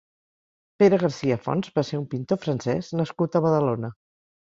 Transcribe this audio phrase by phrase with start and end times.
[0.83, 3.93] Pere Garcia-Fons va ser un pintor francès nascut a Badalona.